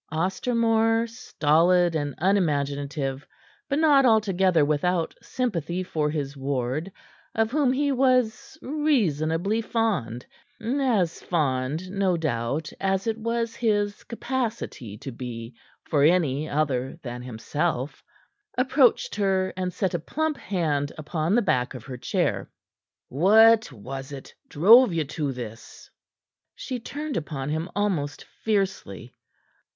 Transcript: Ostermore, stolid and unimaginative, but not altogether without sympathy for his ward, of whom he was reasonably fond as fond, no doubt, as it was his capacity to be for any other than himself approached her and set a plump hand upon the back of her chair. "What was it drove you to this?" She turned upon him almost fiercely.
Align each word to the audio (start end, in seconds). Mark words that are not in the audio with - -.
Ostermore, 0.11 1.05
stolid 1.07 1.93
and 1.93 2.15
unimaginative, 2.17 3.27
but 3.69 3.77
not 3.77 4.03
altogether 4.03 4.65
without 4.65 5.13
sympathy 5.21 5.83
for 5.83 6.09
his 6.09 6.35
ward, 6.35 6.91
of 7.35 7.51
whom 7.51 7.71
he 7.71 7.91
was 7.91 8.57
reasonably 8.63 9.61
fond 9.61 10.25
as 10.59 11.21
fond, 11.21 11.91
no 11.91 12.17
doubt, 12.17 12.73
as 12.79 13.05
it 13.05 13.15
was 13.19 13.55
his 13.55 14.03
capacity 14.05 14.97
to 14.97 15.11
be 15.11 15.53
for 15.83 16.01
any 16.01 16.49
other 16.49 16.97
than 17.03 17.21
himself 17.21 18.03
approached 18.57 19.13
her 19.13 19.53
and 19.55 19.71
set 19.71 19.93
a 19.93 19.99
plump 19.99 20.35
hand 20.35 20.91
upon 20.97 21.35
the 21.35 21.43
back 21.43 21.75
of 21.75 21.85
her 21.85 21.97
chair. 21.99 22.49
"What 23.09 23.71
was 23.71 24.11
it 24.11 24.33
drove 24.49 24.93
you 24.93 25.03
to 25.05 25.31
this?" 25.31 25.91
She 26.55 26.79
turned 26.79 27.17
upon 27.17 27.49
him 27.49 27.69
almost 27.75 28.23
fiercely. 28.23 29.13